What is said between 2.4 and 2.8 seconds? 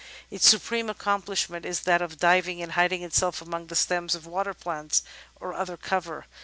and